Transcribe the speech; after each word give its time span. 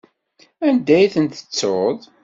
Anda 0.67 0.97
i 0.99 1.07
ten-tettuḍ? 1.13 1.99